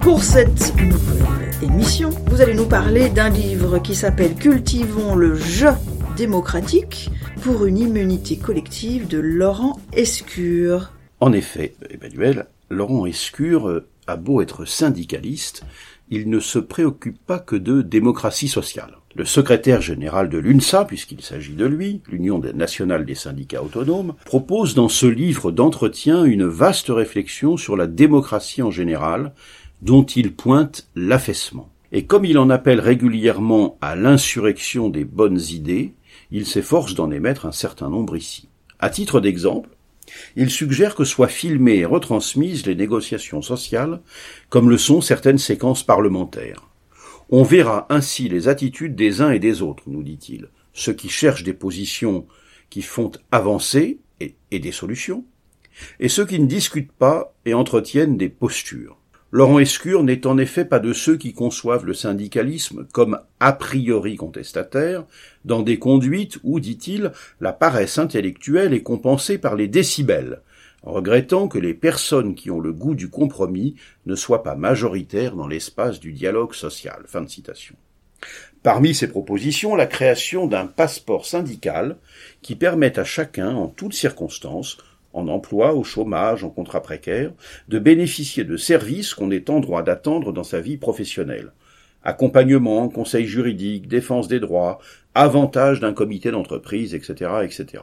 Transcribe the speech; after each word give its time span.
Pour 0.00 0.22
cette 0.22 0.76
nouvelle 0.76 1.50
émission, 1.60 2.10
vous 2.26 2.40
allez 2.40 2.54
nous 2.54 2.68
parler 2.68 3.08
d'un 3.08 3.30
livre 3.30 3.80
qui 3.80 3.96
s'appelle 3.96 4.36
Cultivons 4.36 5.16
le 5.16 5.34
jeu 5.34 5.70
démocratique 6.16 7.10
pour 7.42 7.64
une 7.64 7.78
immunité 7.78 8.36
collective 8.36 9.08
de 9.08 9.18
Laurent 9.18 9.80
Escure. 9.92 10.92
En 11.18 11.32
effet, 11.32 11.74
Emmanuel, 11.90 12.46
Laurent 12.68 13.06
Escure 13.06 13.82
a 14.06 14.14
beau 14.14 14.40
être 14.40 14.66
syndicaliste, 14.66 15.64
il 16.10 16.28
ne 16.28 16.40
se 16.40 16.58
préoccupe 16.58 17.18
pas 17.24 17.38
que 17.38 17.56
de 17.56 17.82
démocratie 17.82 18.48
sociale. 18.48 18.96
Le 19.16 19.24
secrétaire 19.24 19.80
général 19.80 20.28
de 20.28 20.38
l'UNSA, 20.38 20.84
puisqu'il 20.84 21.20
s'agit 21.20 21.54
de 21.54 21.66
lui, 21.66 22.00
l'Union 22.08 22.40
nationale 22.54 23.04
des 23.04 23.14
syndicats 23.14 23.62
autonomes, 23.62 24.14
propose 24.24 24.74
dans 24.74 24.88
ce 24.88 25.06
livre 25.06 25.50
d'entretien 25.50 26.24
une 26.24 26.44
vaste 26.44 26.88
réflexion 26.88 27.56
sur 27.56 27.76
la 27.76 27.86
démocratie 27.88 28.62
en 28.62 28.70
général, 28.70 29.32
dont 29.82 30.04
il 30.04 30.32
pointe 30.32 30.88
l'affaissement. 30.94 31.70
Et 31.92 32.06
comme 32.06 32.24
il 32.24 32.38
en 32.38 32.50
appelle 32.50 32.78
régulièrement 32.78 33.78
à 33.80 33.96
l'insurrection 33.96 34.90
des 34.90 35.04
bonnes 35.04 35.40
idées, 35.50 35.94
il 36.30 36.46
s'efforce 36.46 36.94
d'en 36.94 37.10
émettre 37.10 37.46
un 37.46 37.52
certain 37.52 37.88
nombre 37.88 38.16
ici. 38.16 38.48
À 38.78 38.90
titre 38.90 39.20
d'exemple, 39.20 39.70
il 40.36 40.50
suggère 40.50 40.94
que 40.94 41.04
soient 41.04 41.28
filmées 41.28 41.78
et 41.78 41.84
retransmises 41.84 42.66
les 42.66 42.74
négociations 42.74 43.42
sociales, 43.42 44.00
comme 44.48 44.70
le 44.70 44.78
sont 44.78 45.00
certaines 45.00 45.38
séquences 45.38 45.84
parlementaires. 45.84 46.68
On 47.30 47.42
verra 47.42 47.86
ainsi 47.90 48.28
les 48.28 48.48
attitudes 48.48 48.96
des 48.96 49.20
uns 49.20 49.30
et 49.30 49.38
des 49.38 49.62
autres, 49.62 49.84
nous 49.86 50.02
dit-il, 50.02 50.48
ceux 50.72 50.92
qui 50.92 51.08
cherchent 51.08 51.44
des 51.44 51.54
positions 51.54 52.26
qui 52.70 52.82
font 52.82 53.12
avancer 53.30 53.98
et, 54.20 54.34
et 54.50 54.58
des 54.58 54.72
solutions, 54.72 55.24
et 55.98 56.08
ceux 56.08 56.26
qui 56.26 56.38
ne 56.38 56.46
discutent 56.46 56.92
pas 56.92 57.34
et 57.44 57.54
entretiennent 57.54 58.16
des 58.16 58.28
postures. 58.28 58.99
Laurent 59.32 59.60
Escure 59.60 60.02
n'est 60.02 60.26
en 60.26 60.38
effet 60.38 60.64
pas 60.64 60.80
de 60.80 60.92
ceux 60.92 61.16
qui 61.16 61.32
conçoivent 61.34 61.86
le 61.86 61.94
syndicalisme 61.94 62.86
comme 62.92 63.20
a 63.38 63.52
priori 63.52 64.16
contestataire, 64.16 65.04
dans 65.44 65.62
des 65.62 65.78
conduites 65.78 66.38
où, 66.42 66.58
dit-il, 66.58 67.12
la 67.40 67.52
paresse 67.52 67.98
intellectuelle 67.98 68.74
est 68.74 68.82
compensée 68.82 69.38
par 69.38 69.54
les 69.54 69.68
décibels, 69.68 70.42
regrettant 70.82 71.46
que 71.46 71.58
les 71.58 71.74
personnes 71.74 72.34
qui 72.34 72.50
ont 72.50 72.58
le 72.58 72.72
goût 72.72 72.96
du 72.96 73.08
compromis 73.08 73.76
ne 74.04 74.16
soient 74.16 74.42
pas 74.42 74.56
majoritaires 74.56 75.36
dans 75.36 75.46
l'espace 75.46 76.00
du 76.00 76.12
dialogue 76.12 76.54
social. 76.54 77.04
Parmi 78.64 78.94
ces 78.94 79.08
propositions, 79.08 79.76
la 79.76 79.86
création 79.86 80.48
d'un 80.48 80.66
passeport 80.66 81.24
syndical 81.24 81.96
qui 82.42 82.56
permette 82.56 82.98
à 82.98 83.04
chacun, 83.04 83.54
en 83.54 83.68
toutes 83.68 83.94
circonstances, 83.94 84.76
en 85.12 85.28
emploi, 85.28 85.74
au 85.74 85.84
chômage, 85.84 86.44
en 86.44 86.50
contrat 86.50 86.82
précaire, 86.82 87.32
de 87.68 87.78
bénéficier 87.78 88.44
de 88.44 88.56
services 88.56 89.14
qu'on 89.14 89.30
est 89.30 89.50
en 89.50 89.60
droit 89.60 89.82
d'attendre 89.82 90.32
dans 90.32 90.44
sa 90.44 90.60
vie 90.60 90.76
professionnelle. 90.76 91.52
Accompagnement, 92.02 92.88
conseil 92.88 93.26
juridique, 93.26 93.88
défense 93.88 94.28
des 94.28 94.40
droits, 94.40 94.78
avantage 95.14 95.80
d'un 95.80 95.92
comité 95.92 96.30
d'entreprise, 96.30 96.94
etc., 96.94 97.30
etc. 97.42 97.82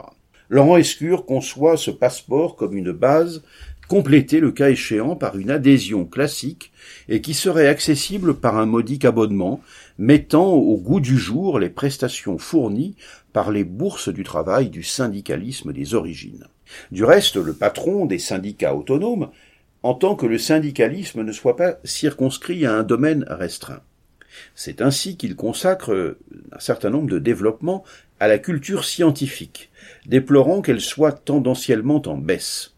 Laurent 0.50 0.78
Escure 0.78 1.26
conçoit 1.26 1.78
ce 1.78 1.92
passeport 1.92 2.56
comme 2.56 2.78
une 2.78 2.94
base 2.94 3.44
complétée 3.88 4.40
le 4.40 4.52
cas 4.52 4.70
échéant 4.70 5.16
par 5.16 5.38
une 5.38 5.50
adhésion 5.50 6.06
classique 6.06 6.72
et 7.10 7.22
qui 7.22 7.34
serait 7.34 7.68
accessible 7.68 8.36
par 8.36 8.58
un 8.58 8.66
modique 8.66 9.06
abonnement 9.06 9.62
mettant 9.98 10.54
au 10.54 10.78
goût 10.78 11.00
du 11.00 11.18
jour 11.18 11.60
les 11.60 11.70
prestations 11.70 12.38
fournies 12.38 12.96
par 13.34 13.52
les 13.52 13.64
bourses 13.64 14.10
du 14.10 14.24
travail 14.24 14.70
du 14.70 14.84
syndicalisme 14.84 15.74
des 15.74 15.96
origines. 15.96 16.48
Du 16.92 17.04
reste, 17.04 17.36
le 17.36 17.54
patron 17.54 18.06
des 18.06 18.20
syndicats 18.20 18.76
autonomes 18.76 19.30
entend 19.84 20.16
que 20.16 20.26
le 20.26 20.38
syndicalisme 20.38 21.24
ne 21.24 21.32
soit 21.32 21.56
pas 21.56 21.78
circonscrit 21.84 22.66
à 22.66 22.74
un 22.74 22.84
domaine 22.84 23.26
restreint. 23.30 23.82
C'est 24.56 24.82
ainsi 24.82 25.18
qu'il 25.18 25.36
consacre 25.36 26.18
un 26.52 26.60
certain 26.60 26.90
nombre 26.90 27.10
de 27.10 27.20
développements 27.20 27.84
à 28.20 28.28
la 28.28 28.38
culture 28.38 28.86
scientifique, 28.86 29.70
déplorant 30.06 30.62
qu'elle 30.62 30.82
soit 30.82 31.12
tendanciellement 31.12 32.02
en 32.06 32.18
baisse. 32.18 32.74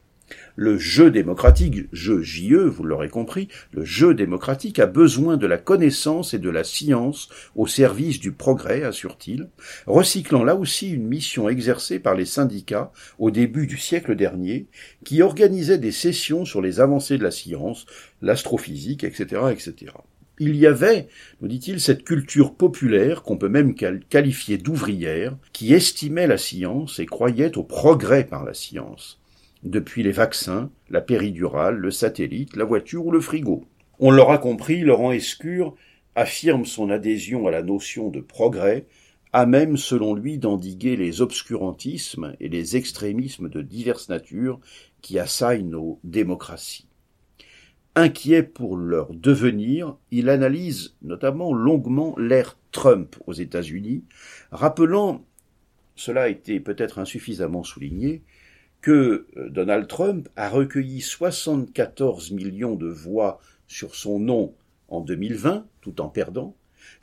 Le 0.62 0.78
jeu 0.78 1.10
démocratique, 1.10 1.86
jeu 1.94 2.22
JE, 2.22 2.68
vous 2.68 2.84
l'aurez 2.84 3.08
compris, 3.08 3.48
le 3.72 3.86
jeu 3.86 4.14
démocratique 4.14 4.78
a 4.80 4.88
besoin 4.88 5.38
de 5.38 5.48
la 5.48 5.58
connaissance 5.58 6.34
et 6.34 6.38
de 6.38 6.50
la 6.50 6.66
science 6.66 7.30
au 7.56 7.66
service 7.66 8.20
du 8.20 8.34
progrès, 8.34 8.84
assure-t-il, 8.84 9.48
recyclant 9.88 10.44
là 10.44 10.58
aussi 10.58 10.90
une 10.90 11.08
mission 11.08 11.48
exercée 11.48 11.98
par 11.98 12.14
les 12.14 12.26
syndicats 12.26 12.92
au 13.20 13.32
début 13.32 13.68
du 13.68 13.78
siècle 13.78 14.18
dernier, 14.18 14.68
qui 15.06 15.22
organisaient 15.22 15.78
des 15.78 15.94
sessions 15.94 16.44
sur 16.44 16.62
les 16.62 16.82
avancées 16.82 17.18
de 17.18 17.24
la 17.24 17.32
science, 17.32 17.86
l'astrophysique, 18.22 19.06
etc., 19.06 19.44
etc. 19.52 19.94
Il 20.40 20.58
y 20.58 20.68
avait, 20.68 21.08
nous 21.40 21.48
dit-il, 21.48 21.80
cette 21.80 22.04
culture 22.04 22.54
populaire 22.54 23.24
qu'on 23.24 23.38
peut 23.38 23.48
même 23.48 23.76
qualifier 23.76 24.58
d'ouvrière, 24.58 25.38
qui 25.54 25.74
estimait 25.74 26.28
la 26.28 26.38
science 26.38 27.00
et 27.00 27.06
croyait 27.06 27.58
au 27.58 27.64
progrès 27.64 28.26
par 28.26 28.44
la 28.44 28.54
science 28.54 29.20
depuis 29.64 30.04
les 30.04 30.12
vaccins, 30.12 30.72
la 30.90 31.02
péridurale, 31.02 31.76
le 31.76 31.92
satellite, 31.92 32.56
la 32.56 32.66
voiture 32.66 33.06
ou 33.06 33.12
le 33.12 33.22
frigo. 33.22 33.66
On 34.00 34.12
l'aura 34.12 34.38
compris, 34.38 34.82
Laurent 34.82 35.12
Escure 35.12 35.76
affirme 36.16 36.66
son 36.66 36.90
adhésion 36.90 37.48
à 37.48 37.52
la 37.52 37.62
notion 37.62 38.10
de 38.10 38.22
progrès, 38.22 38.86
à 39.32 39.46
même, 39.46 39.78
selon 39.78 40.16
lui, 40.16 40.38
d'endiguer 40.38 40.96
les 40.96 41.22
obscurantismes 41.22 42.36
et 42.40 42.50
les 42.50 42.78
extrémismes 42.78 43.50
de 43.50 43.62
diverses 43.62 44.10
natures 44.10 44.60
qui 45.02 45.20
assaillent 45.20 45.64
nos 45.64 46.00
démocraties. 46.04 46.88
Inquiet 47.96 48.44
pour 48.44 48.78
leur 48.78 49.14
devenir, 49.14 49.98
il 50.12 50.30
analyse 50.30 50.96
notamment 51.02 51.54
longuement 51.54 52.16
l'ère 52.18 52.58
Trump 52.72 53.16
aux 53.28 53.34
États-Unis, 53.34 54.04
rappelant, 54.52 55.26
cela 55.96 56.24
a 56.24 56.30
été 56.30 56.60
peut-être 56.60 57.00
insuffisamment 57.00 57.64
souligné, 57.64 58.22
que 58.82 59.28
euh, 59.38 59.50
Donald 59.50 59.88
Trump 59.88 60.30
a 60.36 60.50
recueilli 60.50 61.02
74 61.02 62.32
millions 62.32 62.76
de 62.76 62.88
voix 62.88 63.40
sur 63.68 63.96
son 63.96 64.20
nom 64.20 64.54
en 64.88 65.02
2020, 65.02 65.66
tout 65.82 66.02
en 66.02 66.10
perdant, 66.10 66.56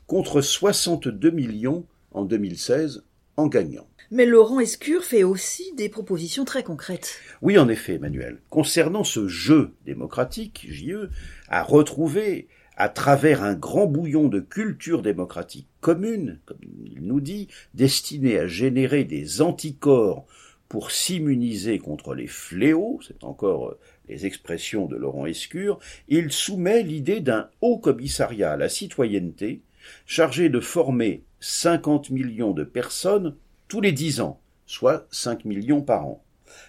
contre 0.05 0.41
62 0.41 1.31
millions 1.31 1.85
en 2.11 2.25
2016 2.25 3.03
en 3.37 3.47
gagnant. 3.47 3.87
Mais 4.09 4.25
Laurent 4.25 4.59
Escure 4.59 5.03
fait 5.03 5.23
aussi 5.23 5.73
des 5.75 5.89
propositions 5.89 6.45
très 6.45 6.63
concrètes. 6.63 7.19
Oui, 7.41 7.57
en 7.57 7.67
effet, 7.67 7.95
Emmanuel. 7.95 8.39
Concernant 8.49 9.03
ce 9.03 9.27
jeu 9.27 9.73
démocratique, 9.85 10.65
JE, 10.69 11.09
à 11.49 11.61
retrouver 11.61 12.47
à 12.77 12.89
travers 12.89 13.43
un 13.43 13.55
grand 13.55 13.87
bouillon 13.87 14.29
de 14.29 14.39
culture 14.39 15.01
démocratique 15.01 15.67
commune, 15.81 16.39
comme 16.45 16.59
il 16.85 17.01
nous 17.01 17.19
dit, 17.19 17.47
destiné 17.73 18.37
à 18.39 18.47
générer 18.47 19.03
des 19.03 19.41
anticorps 19.41 20.25
pour 20.69 20.91
s'immuniser 20.91 21.79
contre 21.79 22.13
les 22.13 22.27
fléaux, 22.27 22.99
c'est 23.05 23.23
encore 23.23 23.69
euh, 23.69 23.79
les 24.09 24.25
expressions 24.25 24.85
de 24.85 24.95
Laurent 24.95 25.25
Escure, 25.25 25.79
il 26.07 26.31
soumet 26.31 26.83
l'idée 26.83 27.21
d'un 27.21 27.49
haut 27.61 27.77
commissariat 27.77 28.51
à 28.51 28.57
la 28.57 28.69
citoyenneté 28.69 29.61
chargé 30.05 30.49
de 30.49 30.59
former 30.59 31.23
50 31.39 32.09
millions 32.09 32.51
de 32.51 32.63
personnes 32.63 33.35
tous 33.67 33.81
les 33.81 33.91
dix 33.91 34.21
ans, 34.21 34.39
soit 34.65 35.07
5 35.11 35.45
millions 35.45 35.81
par 35.81 36.05
an. 36.05 36.23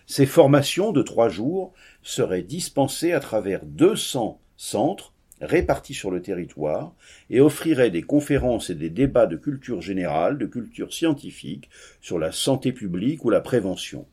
Ces 0.06 0.26
formations 0.26 0.92
de 0.92 1.02
trois 1.02 1.28
jours 1.28 1.72
seraient 2.02 2.42
dispensées 2.42 3.12
à 3.12 3.20
travers 3.20 3.64
200 3.64 4.40
centres 4.56 5.12
répartis 5.40 5.94
sur 5.94 6.10
le 6.10 6.22
territoire 6.22 6.94
et 7.30 7.40
offrirait 7.40 7.90
des 7.90 8.02
conférences 8.02 8.70
et 8.70 8.74
des 8.74 8.90
débats 8.90 9.26
de 9.26 9.36
culture 9.36 9.82
générale, 9.82 10.38
de 10.38 10.46
culture 10.46 10.92
scientifique, 10.92 11.68
sur 12.00 12.18
la 12.18 12.32
santé 12.32 12.72
publique 12.72 13.24
ou 13.24 13.30
la 13.30 13.40
prévention. 13.40 14.06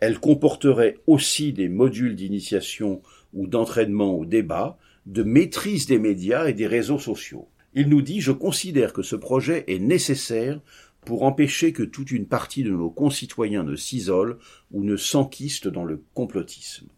Elle 0.00 0.18
comporterait 0.18 0.98
aussi 1.06 1.52
des 1.52 1.68
modules 1.68 2.16
d'initiation 2.16 3.02
ou 3.34 3.46
d'entraînement 3.46 4.14
au 4.14 4.24
débat, 4.24 4.78
de 5.06 5.22
maîtrise 5.22 5.86
des 5.86 5.98
médias 5.98 6.46
et 6.46 6.54
des 6.54 6.66
réseaux 6.66 6.98
sociaux. 6.98 7.48
Il 7.74 7.88
nous 7.88 8.02
dit 8.02 8.20
Je 8.20 8.32
considère 8.32 8.92
que 8.92 9.02
ce 9.02 9.16
projet 9.16 9.64
est 9.68 9.78
nécessaire 9.78 10.60
pour 11.04 11.22
empêcher 11.22 11.72
que 11.72 11.82
toute 11.82 12.10
une 12.10 12.26
partie 12.26 12.62
de 12.62 12.70
nos 12.70 12.90
concitoyens 12.90 13.62
ne 13.62 13.76
s'isole 13.76 14.38
ou 14.72 14.84
ne 14.84 14.96
s'enquiste 14.96 15.68
dans 15.68 15.84
le 15.84 16.02
complotisme. 16.14 16.88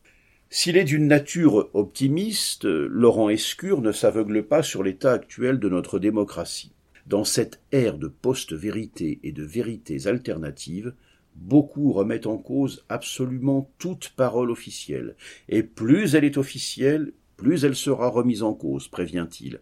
S'il 0.52 0.76
est 0.76 0.82
d'une 0.82 1.06
nature 1.06 1.70
optimiste, 1.74 2.64
Laurent 2.64 3.28
Escure 3.28 3.82
ne 3.82 3.92
s'aveugle 3.92 4.42
pas 4.42 4.64
sur 4.64 4.82
l'état 4.82 5.12
actuel 5.12 5.60
de 5.60 5.68
notre 5.68 6.00
démocratie. 6.00 6.72
Dans 7.06 7.22
cette 7.22 7.60
ère 7.70 7.98
de 7.98 8.08
post-vérité 8.08 9.20
et 9.22 9.30
de 9.30 9.44
vérités 9.44 10.08
alternatives, 10.08 10.92
beaucoup 11.36 11.92
remettent 11.92 12.26
en 12.26 12.36
cause 12.36 12.84
absolument 12.88 13.70
toute 13.78 14.08
parole 14.16 14.50
officielle, 14.50 15.14
et 15.48 15.62
plus 15.62 16.16
elle 16.16 16.24
est 16.24 16.36
officielle, 16.36 17.12
plus 17.36 17.64
elle 17.64 17.76
sera 17.76 18.08
remise 18.08 18.42
en 18.42 18.52
cause, 18.52 18.88
prévient-il, 18.88 19.60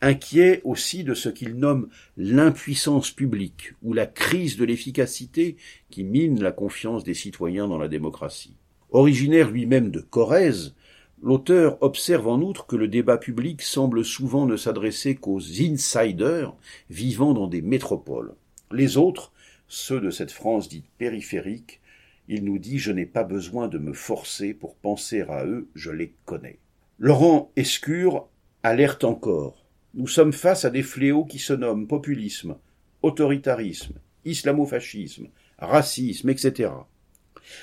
inquiet 0.00 0.60
aussi 0.62 1.02
de 1.02 1.14
ce 1.14 1.30
qu'il 1.30 1.56
nomme 1.56 1.88
l'impuissance 2.16 3.10
publique 3.10 3.72
ou 3.82 3.92
la 3.92 4.06
crise 4.06 4.56
de 4.56 4.64
l'efficacité 4.64 5.56
qui 5.90 6.04
mine 6.04 6.40
la 6.40 6.52
confiance 6.52 7.02
des 7.02 7.14
citoyens 7.14 7.66
dans 7.66 7.78
la 7.78 7.88
démocratie. 7.88 8.54
Originaire 8.90 9.50
lui-même 9.50 9.90
de 9.90 10.00
Corrèze, 10.00 10.74
L'auteur 11.20 11.82
observe 11.82 12.28
en 12.28 12.40
outre 12.40 12.66
que 12.66 12.76
le 12.76 12.86
débat 12.86 13.18
public 13.18 13.62
semble 13.62 14.04
souvent 14.04 14.46
ne 14.46 14.56
s'adresser 14.56 15.16
qu'aux 15.16 15.40
insiders 15.40 16.54
vivant 16.90 17.34
dans 17.34 17.48
des 17.48 17.60
métropoles. 17.60 18.34
Les 18.70 18.96
autres, 18.96 19.32
ceux 19.66 20.00
de 20.00 20.10
cette 20.10 20.30
France 20.30 20.68
dite 20.68 20.86
périphérique, 20.96 21.80
il 22.28 22.44
nous 22.44 22.58
dit 22.58 22.78
je 22.78 22.92
n'ai 22.92 23.06
pas 23.06 23.24
besoin 23.24 23.66
de 23.66 23.78
me 23.78 23.92
forcer 23.92 24.54
pour 24.54 24.76
penser 24.76 25.22
à 25.22 25.44
eux, 25.44 25.68
je 25.74 25.90
les 25.90 26.14
connais. 26.24 26.58
Laurent 27.00 27.50
Escure 27.56 28.28
alerte 28.62 29.02
encore. 29.02 29.64
Nous 29.94 30.06
sommes 30.06 30.32
face 30.32 30.64
à 30.64 30.70
des 30.70 30.84
fléaux 30.84 31.24
qui 31.24 31.40
se 31.40 31.52
nomment 31.52 31.88
populisme, 31.88 32.56
autoritarisme, 33.02 33.94
islamofascisme, 34.24 35.28
racisme, 35.58 36.28
etc. 36.28 36.70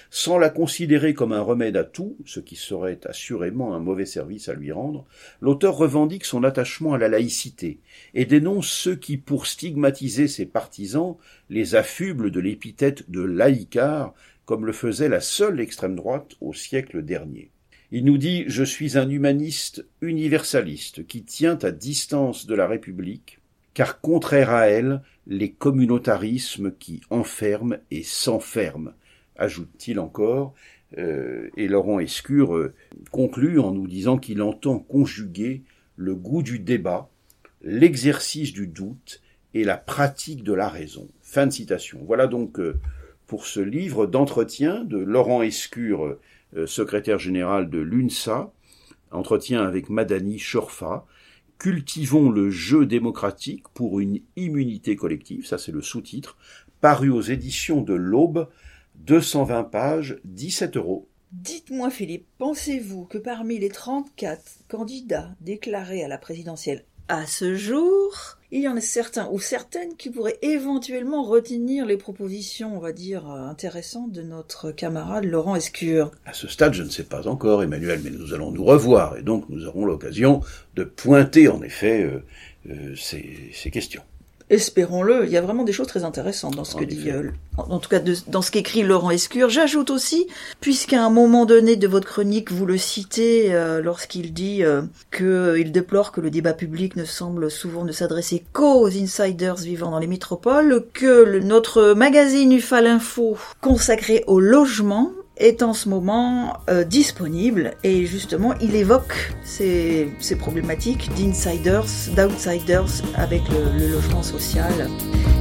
Sans 0.09 0.37
la 0.37 0.49
considérer 0.49 1.13
comme 1.13 1.31
un 1.31 1.41
remède 1.41 1.77
à 1.77 1.83
tout, 1.83 2.17
ce 2.25 2.39
qui 2.39 2.55
serait 2.55 2.99
assurément 3.05 3.75
un 3.75 3.79
mauvais 3.79 4.05
service 4.05 4.49
à 4.49 4.53
lui 4.53 4.71
rendre, 4.71 5.05
l'auteur 5.41 5.75
revendique 5.75 6.25
son 6.25 6.43
attachement 6.43 6.93
à 6.93 6.97
la 6.97 7.07
laïcité 7.07 7.79
et 8.13 8.25
dénonce 8.25 8.67
ceux 8.67 8.95
qui, 8.95 9.17
pour 9.17 9.47
stigmatiser 9.47 10.27
ses 10.27 10.45
partisans, 10.45 11.17
les 11.49 11.75
affublent 11.75 12.31
de 12.31 12.39
l'épithète 12.39 13.09
de 13.09 13.21
laïcard, 13.21 14.13
comme 14.45 14.65
le 14.65 14.73
faisait 14.73 15.09
la 15.09 15.21
seule 15.21 15.59
extrême 15.59 15.95
droite 15.95 16.35
au 16.41 16.53
siècle 16.53 17.03
dernier. 17.03 17.49
Il 17.91 18.05
nous 18.05 18.17
dit 18.17 18.45
Je 18.47 18.63
suis 18.63 18.97
un 18.97 19.09
humaniste 19.09 19.85
universaliste 20.01 21.05
qui 21.07 21.23
tient 21.23 21.57
à 21.61 21.71
distance 21.71 22.45
de 22.47 22.55
la 22.55 22.67
République, 22.67 23.39
car 23.73 24.01
contraire 24.01 24.51
à 24.51 24.67
elle, 24.67 25.01
les 25.27 25.51
communautarismes 25.51 26.71
qui 26.71 27.01
enferment 27.09 27.77
et 27.91 28.03
s'enferment, 28.03 28.93
ajoute-t-il 29.37 29.99
encore, 29.99 30.53
euh, 30.97 31.49
et 31.57 31.67
Laurent 31.67 31.99
Escure 31.99 32.55
euh, 32.55 32.73
conclut 33.11 33.59
en 33.59 33.71
nous 33.71 33.87
disant 33.87 34.17
qu'il 34.17 34.41
entend 34.41 34.79
conjuguer 34.79 35.63
le 35.95 36.15
goût 36.15 36.43
du 36.43 36.59
débat, 36.59 37.09
l'exercice 37.61 38.53
du 38.53 38.67
doute 38.67 39.21
et 39.53 39.63
la 39.63 39.77
pratique 39.77 40.43
de 40.43 40.53
la 40.53 40.69
raison. 40.69 41.07
Fin 41.21 41.47
de 41.47 41.51
citation. 41.51 41.99
Voilà 42.05 42.27
donc 42.27 42.59
euh, 42.59 42.79
pour 43.27 43.45
ce 43.45 43.59
livre 43.59 44.05
d'entretien 44.05 44.83
de 44.83 44.97
Laurent 44.97 45.41
Escure, 45.41 46.17
secrétaire 46.67 47.17
général 47.17 47.71
de 47.71 47.79
l'UNSA, 47.79 48.53
entretien 49.09 49.63
avec 49.63 49.89
Madani 49.89 50.37
Chorfa, 50.39 51.05
Cultivons 51.57 52.29
le 52.29 52.49
jeu 52.49 52.85
démocratique 52.85 53.63
pour 53.73 53.99
une 53.99 54.19
immunité 54.35 54.95
collective, 54.95 55.47
ça 55.47 55.57
c'est 55.57 55.71
le 55.71 55.81
sous-titre, 55.81 56.37
paru 56.81 57.09
aux 57.09 57.21
éditions 57.21 57.81
de 57.81 57.93
l'Aube 57.93 58.49
220 59.05 59.63
pages, 59.65 60.19
17 60.25 60.77
euros. 60.77 61.07
Dites-moi 61.31 61.89
Philippe, 61.89 62.27
pensez-vous 62.37 63.05
que 63.05 63.17
parmi 63.17 63.59
les 63.59 63.69
34 63.69 64.41
candidats 64.67 65.31
déclarés 65.41 66.03
à 66.03 66.07
la 66.07 66.17
présidentielle 66.17 66.85
à 67.07 67.27
ce 67.27 67.55
jour, 67.55 68.37
il 68.51 68.61
y 68.61 68.67
en 68.67 68.77
a 68.77 68.81
certains 68.81 69.29
ou 69.31 69.39
certaines 69.39 69.95
qui 69.95 70.09
pourraient 70.09 70.39
éventuellement 70.41 71.23
retenir 71.23 71.85
les 71.85 71.97
propositions, 71.97 72.75
on 72.75 72.79
va 72.79 72.93
dire, 72.93 73.27
intéressantes 73.27 74.11
de 74.11 74.23
notre 74.23 74.71
camarade 74.71 75.25
Laurent 75.25 75.55
Escure? 75.55 76.09
À 76.25 76.33
ce 76.33 76.47
stade, 76.47 76.73
je 76.73 76.81
ne 76.81 76.89
sais 76.89 77.03
pas 77.03 77.27
encore, 77.27 77.61
Emmanuel, 77.61 78.01
mais 78.03 78.09
nous 78.09 78.33
allons 78.33 78.51
nous 78.51 78.63
revoir 78.63 79.17
et 79.17 79.21
donc 79.21 79.47
nous 79.49 79.67
aurons 79.67 79.85
l'occasion 79.85 80.41
de 80.73 80.83
pointer 80.83 81.47
en 81.47 81.61
effet 81.61 82.03
euh, 82.03 82.23
euh, 82.71 82.95
ces 82.95 83.69
questions. 83.71 84.01
Espérons-le, 84.51 85.25
il 85.25 85.31
y 85.31 85.37
a 85.37 85.41
vraiment 85.41 85.63
des 85.63 85.71
choses 85.71 85.87
très 85.87 86.03
intéressantes 86.03 86.55
dans 86.55 86.63
ce 86.63 86.75
que 86.75 86.83
dit, 86.83 87.09
euh, 87.09 87.31
en 87.57 87.79
tout 87.79 87.89
cas 87.89 87.99
dans 88.27 88.43
ce 88.43 88.51
qu'écrit 88.51 88.83
Laurent 88.83 89.09
Escure. 89.09 89.49
J'ajoute 89.49 89.89
aussi, 89.89 90.27
puisqu'à 90.61 91.03
un 91.03 91.09
moment 91.09 91.47
donné 91.47 91.75
de 91.75 91.87
votre 91.87 92.07
chronique, 92.07 92.51
vous 92.51 92.67
le 92.67 92.77
citez 92.77 93.55
euh, 93.55 93.81
lorsqu'il 93.81 94.33
dit 94.33 94.63
euh, 94.63 94.83
qu'il 95.11 95.71
déplore 95.71 96.11
que 96.11 96.21
le 96.21 96.29
débat 96.29 96.53
public 96.53 96.95
ne 96.95 97.05
semble 97.05 97.49
souvent 97.49 97.85
ne 97.85 97.91
s'adresser 97.91 98.45
qu'aux 98.53 98.85
insiders 98.85 99.55
vivant 99.55 99.89
dans 99.89 99.99
les 99.99 100.05
métropoles, 100.05 100.85
que 100.93 101.39
notre 101.39 101.93
magazine 101.93 102.51
UFAL 102.51 102.85
Info 102.85 103.37
consacré 103.61 104.23
au 104.27 104.39
logement 104.39 105.11
est 105.37 105.63
en 105.63 105.73
ce 105.73 105.89
moment 105.89 106.53
euh, 106.69 106.83
disponible 106.83 107.73
et 107.83 108.05
justement 108.05 108.53
il 108.61 108.75
évoque 108.75 109.33
ces, 109.43 110.09
ces 110.19 110.35
problématiques 110.35 111.09
d'insiders, 111.15 111.85
d'outsiders 112.15 112.85
avec 113.15 113.41
le, 113.49 113.77
le, 113.79 113.91
logement 113.91 114.23
social 114.23 114.89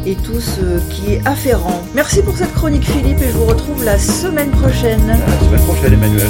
et 0.07 0.17
tout 0.17 0.41
ce 0.41 0.81
qui 0.91 1.15
est 1.15 1.27
afférent. 1.27 1.83
Merci 1.95 2.23
pour 2.23 2.37
cette 2.37 2.53
chronique 2.53 2.85
Philippe 2.85 3.21
et 3.21 3.29
je 3.29 3.33
vous 3.37 3.47
retrouve 3.47 3.85
la 3.85 3.99
semaine 3.99 4.51
prochaine. 4.51 5.07
la 5.07 5.47
semaine 5.47 5.63
prochaine 5.67 5.93
Emmanuel. 5.95 6.29